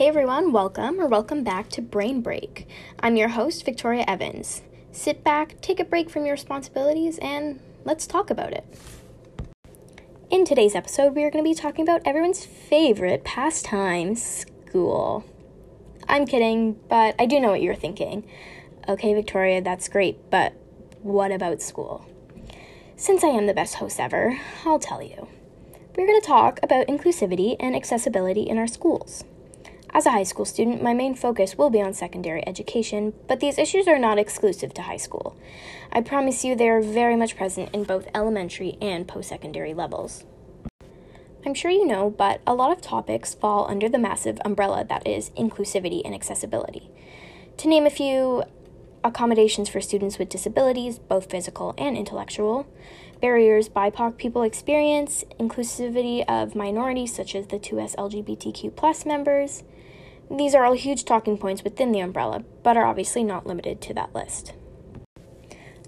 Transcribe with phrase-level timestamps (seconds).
[0.00, 2.66] Hey everyone, welcome or welcome back to Brain Break.
[3.00, 4.62] I'm your host, Victoria Evans.
[4.92, 8.64] Sit back, take a break from your responsibilities, and let's talk about it.
[10.30, 15.22] In today's episode, we are going to be talking about everyone's favorite pastime school.
[16.08, 18.26] I'm kidding, but I do know what you're thinking.
[18.88, 20.54] Okay, Victoria, that's great, but
[21.02, 22.06] what about school?
[22.96, 25.28] Since I am the best host ever, I'll tell you.
[25.94, 29.24] We're going to talk about inclusivity and accessibility in our schools.
[29.92, 33.58] As a high school student, my main focus will be on secondary education, but these
[33.58, 35.36] issues are not exclusive to high school.
[35.92, 40.24] I promise you they are very much present in both elementary and post secondary levels.
[41.44, 45.06] I'm sure you know, but a lot of topics fall under the massive umbrella that
[45.06, 46.90] is inclusivity and accessibility.
[47.56, 48.44] To name a few,
[49.02, 52.66] accommodations for students with disabilities, both physical and intellectual,
[53.20, 59.62] barriers BIPOC people experience, inclusivity of minorities such as the 2S LGBTQ plus members.
[60.30, 63.94] These are all huge talking points within the umbrella, but are obviously not limited to
[63.94, 64.52] that list.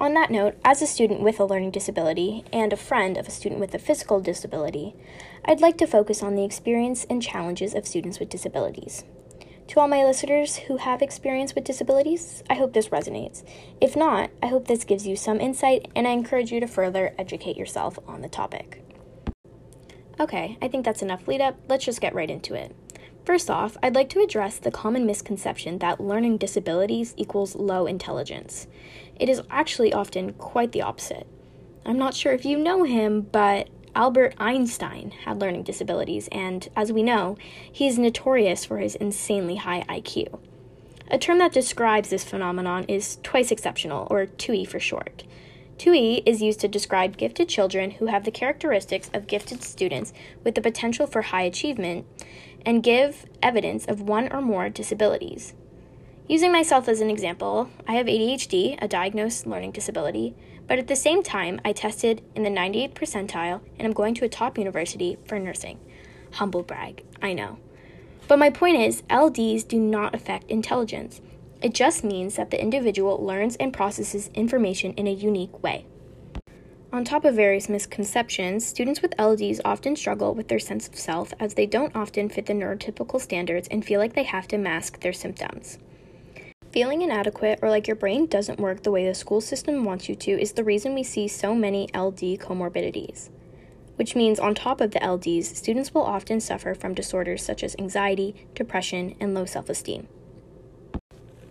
[0.00, 3.32] On that note, as a student with a learning disability and a friend of a
[3.32, 4.94] student with a physical disability,
[5.44, 9.02] I'd like to focus on the experience and challenges of students with disabilities.
[9.68, 13.46] To all my listeners who have experience with disabilities, I hope this resonates.
[13.82, 17.14] If not, I hope this gives you some insight and I encourage you to further
[17.18, 18.82] educate yourself on the topic.
[20.18, 21.58] Okay, I think that's enough lead up.
[21.68, 22.74] Let's just get right into it.
[23.26, 28.68] First off, I'd like to address the common misconception that learning disabilities equals low intelligence.
[29.20, 31.26] It is actually often quite the opposite.
[31.84, 36.92] I'm not sure if you know him, but Albert Einstein had learning disabilities, and as
[36.92, 37.36] we know,
[37.72, 40.38] he is notorious for his insanely high IQ.
[41.10, 45.24] A term that describes this phenomenon is twice exceptional, or 2E for short.
[45.78, 50.12] 2E is used to describe gifted children who have the characteristics of gifted students
[50.44, 52.06] with the potential for high achievement,
[52.64, 55.54] and give evidence of one or more disabilities.
[56.28, 60.36] Using myself as an example, I have ADHD, a diagnosed learning disability,
[60.68, 64.24] but at the same time, I tested in the 98th percentile and I'm going to
[64.26, 65.80] a top university for nursing.
[66.32, 67.58] Humble brag, I know.
[68.28, 71.22] But my point is, LDs do not affect intelligence.
[71.62, 75.86] It just means that the individual learns and processes information in a unique way.
[76.92, 81.32] On top of various misconceptions, students with LDs often struggle with their sense of self
[81.40, 85.00] as they don't often fit the neurotypical standards and feel like they have to mask
[85.00, 85.78] their symptoms.
[86.72, 90.14] Feeling inadequate or like your brain doesn't work the way the school system wants you
[90.16, 93.30] to is the reason we see so many LD comorbidities.
[93.96, 97.74] Which means, on top of the LDs, students will often suffer from disorders such as
[97.78, 100.08] anxiety, depression, and low self esteem.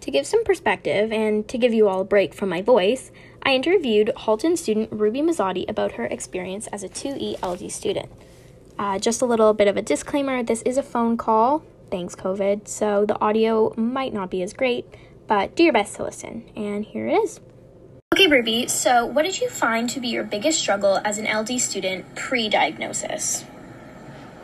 [0.00, 3.10] To give some perspective and to give you all a break from my voice,
[3.42, 8.10] I interviewed Halton student Ruby Mazzotti about her experience as a 2E LD student.
[8.78, 12.68] Uh, just a little bit of a disclaimer this is a phone call, thanks COVID,
[12.68, 14.86] so the audio might not be as great,
[15.26, 16.50] but do your best to listen.
[16.56, 17.40] And here it is.
[18.14, 21.60] Okay, Ruby, so what did you find to be your biggest struggle as an LD
[21.60, 23.44] student pre diagnosis?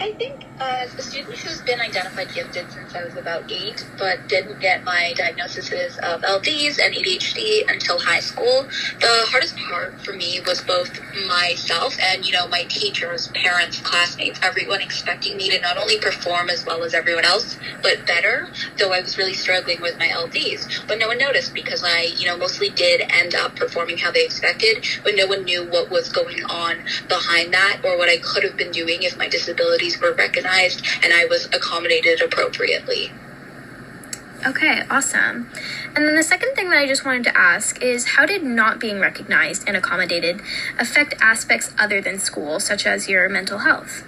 [0.00, 3.84] I think uh, as a student who's been identified gifted since I was about eight,
[3.98, 8.66] but didn't get my diagnoses of LDs and ADHD until high school,
[8.98, 10.90] the hardest part for me was both
[11.28, 16.48] myself and, you know, my teachers, parents, classmates, everyone expecting me to not only perform
[16.48, 20.86] as well as everyone else, but better, though I was really struggling with my LDs.
[20.88, 24.24] But no one noticed because I, you know, mostly did end up performing how they
[24.24, 28.44] expected, but no one knew what was going on behind that or what I could
[28.44, 33.12] have been doing if my disabilities were recognized and I was accommodated appropriately.
[34.46, 35.50] Okay, awesome.
[35.94, 38.78] And then the second thing that I just wanted to ask is how did not
[38.78, 40.40] being recognized and accommodated
[40.78, 44.02] affect aspects other than school, such as your mental health?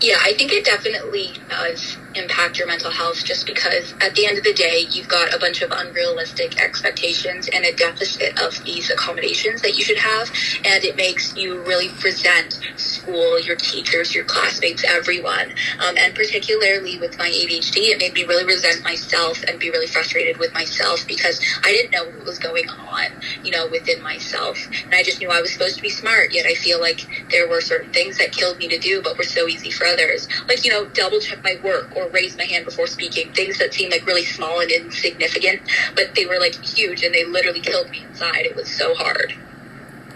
[0.00, 4.38] Yeah, I think it definitely does impact your mental health just because at the end
[4.38, 8.90] of the day, you've got a bunch of unrealistic expectations and a deficit of these
[8.90, 10.30] accommodations that you should have.
[10.64, 15.50] And it makes you really resent school, your teachers, your classmates, everyone.
[15.80, 19.86] Um, and particularly with my ADHD, it made me really resent myself and be really
[19.86, 23.06] frustrated with myself because I didn't know what was going on,
[23.42, 24.58] you know, within myself.
[24.84, 27.48] And I just knew I was supposed to be smart, yet I feel like there
[27.48, 30.28] were certain things that killed me to do, but were so easy for others.
[30.48, 33.32] Like, you know, double check my work or raise my hand before speaking.
[33.32, 35.62] Things that seemed like really small and insignificant,
[35.94, 38.46] but they were like huge and they literally killed me inside.
[38.46, 39.34] It was so hard.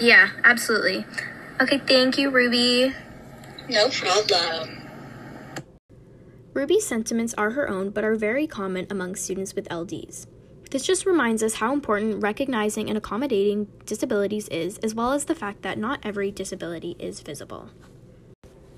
[0.00, 1.06] Yeah, absolutely.
[1.60, 2.94] Okay, thank you, Ruby.
[3.68, 4.82] No problem.
[6.52, 10.26] Ruby's sentiments are her own, but are very common among students with LDs.
[10.70, 15.34] This just reminds us how important recognizing and accommodating disabilities is, as well as the
[15.34, 17.70] fact that not every disability is visible.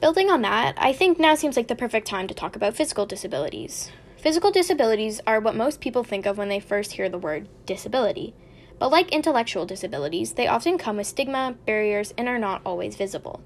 [0.01, 3.05] Building on that, I think now seems like the perfect time to talk about physical
[3.05, 3.91] disabilities.
[4.17, 8.33] Physical disabilities are what most people think of when they first hear the word disability.
[8.79, 13.43] But like intellectual disabilities, they often come with stigma, barriers, and are not always visible.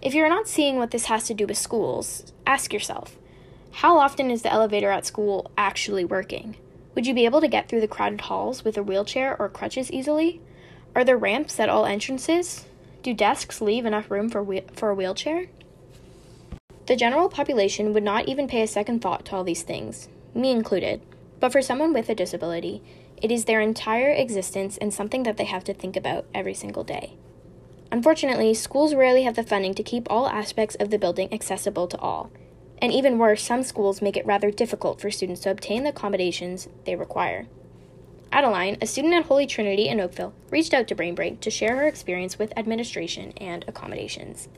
[0.00, 3.18] If you're not seeing what this has to do with schools, ask yourself
[3.76, 6.56] how often is the elevator at school actually working?
[6.94, 9.90] Would you be able to get through the crowded halls with a wheelchair or crutches
[9.90, 10.40] easily?
[10.94, 12.66] Are there ramps at all entrances?
[13.02, 15.46] Do desks leave enough room for, whe- for a wheelchair?
[16.86, 20.52] The general population would not even pay a second thought to all these things, me
[20.52, 21.02] included.
[21.40, 22.80] But for someone with a disability,
[23.20, 26.84] it is their entire existence and something that they have to think about every single
[26.84, 27.14] day.
[27.90, 31.98] Unfortunately, schools rarely have the funding to keep all aspects of the building accessible to
[31.98, 32.30] all.
[32.78, 36.68] And even worse, some schools make it rather difficult for students to obtain the accommodations
[36.84, 37.46] they require.
[38.32, 41.76] Adeline, a student at Holy Trinity in Oakville, reached out to Brain Break to share
[41.76, 44.48] her experience with administration and accommodations.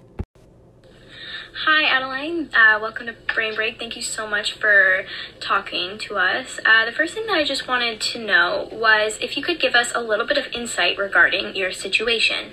[1.64, 2.50] Hi, Adeline.
[2.54, 3.78] Uh, welcome to Brain Break.
[3.78, 5.04] Thank you so much for
[5.40, 6.60] talking to us.
[6.64, 9.74] Uh, the first thing that I just wanted to know was if you could give
[9.74, 12.52] us a little bit of insight regarding your situation.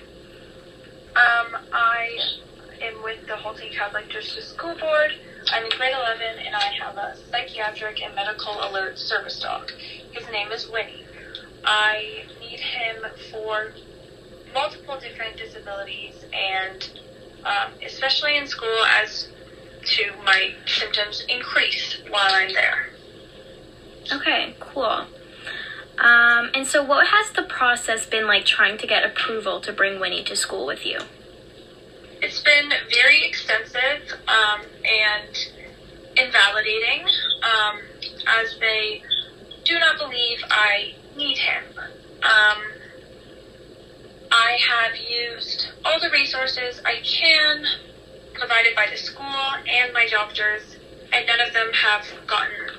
[1.15, 2.18] Um, I
[2.81, 5.12] am with the Halton Catholic District School Board.
[5.51, 9.71] I'm in grade 11 and I have a psychiatric and medical alert service dog.
[10.12, 11.06] His name is Winnie.
[11.63, 13.74] I need him for
[14.54, 16.90] multiple different disabilities and
[17.46, 19.30] um, especially in school as
[19.84, 22.90] to my symptoms increase while I'm there.
[24.12, 25.08] Okay, cool.
[25.98, 30.00] Um, and so, what has the process been like trying to get approval to bring
[30.00, 31.00] Winnie to school with you?
[32.22, 35.38] It's been very extensive um, and
[36.16, 37.06] invalidating
[37.44, 37.80] um,
[38.28, 39.04] as they
[39.64, 41.63] do not believe I need him.
[41.77, 42.62] Um,
[44.31, 47.65] I have used all the resources I can
[48.33, 49.25] provided by the school
[49.68, 50.63] and my doctors,
[51.13, 52.69] and none of them have gotten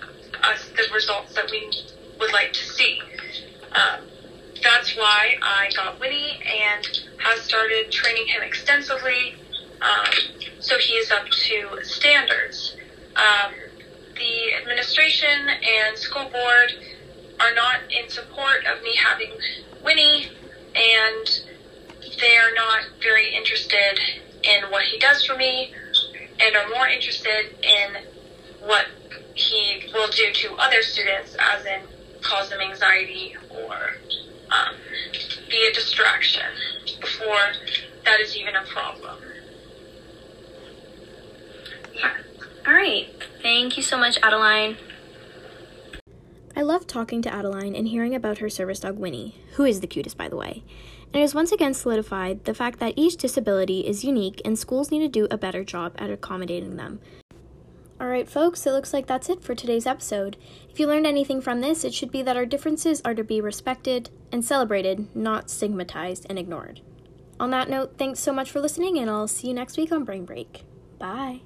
[0.43, 1.71] us the results that we
[2.19, 3.01] would like to see.
[3.73, 4.09] Um,
[4.63, 9.37] that's why I got Winnie and has started training him extensively
[9.83, 10.13] um,
[10.61, 12.77] so he is up to standards.
[13.17, 13.53] Um,
[14.15, 16.73] the administration and school board
[17.43, 19.33] are not in support of me having
[19.85, 20.29] Winnie,
[20.75, 21.41] and
[22.21, 23.99] they are not very interested
[24.45, 25.73] in what he does for me
[26.41, 28.03] and are more interested in
[28.61, 28.87] what
[29.35, 31.81] he will do to other students, as in
[32.21, 33.97] cause them anxiety or
[34.51, 34.75] um,
[35.51, 36.43] be a distraction
[37.01, 37.53] before
[38.05, 39.19] that is even a problem.
[42.67, 43.09] All right.
[43.43, 44.77] Thank you so much, Adeline.
[46.55, 49.87] I love talking to Adeline and hearing about her service dog Winnie, who is the
[49.87, 50.63] cutest, by the way.
[51.07, 54.91] And it has once again solidified the fact that each disability is unique and schools
[54.91, 57.01] need to do a better job at accommodating them.
[58.01, 60.37] Alright, folks, it looks like that's it for today's episode.
[60.69, 63.41] If you learned anything from this, it should be that our differences are to be
[63.41, 66.81] respected and celebrated, not stigmatized and ignored.
[67.39, 70.05] On that note, thanks so much for listening, and I'll see you next week on
[70.05, 70.65] Brain Break.
[70.99, 71.43] Bye.